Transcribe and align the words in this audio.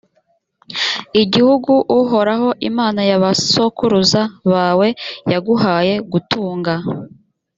igihugu 1.21 1.71
uhoraho 1.99 2.49
imana 2.69 3.01
y’abasokuruza 3.09 4.21
bawe 4.51 4.87
yaguhaye 5.31 5.93
gutunga, 6.11 6.73